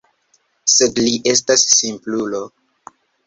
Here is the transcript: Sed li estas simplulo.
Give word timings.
Sed 0.75 1.01
li 1.07 1.11
estas 1.33 1.67
simplulo. 1.75 2.41